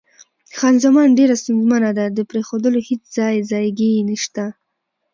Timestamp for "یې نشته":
3.95-4.43